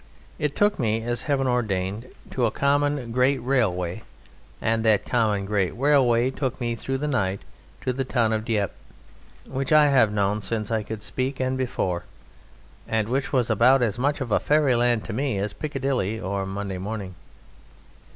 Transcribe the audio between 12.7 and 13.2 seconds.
and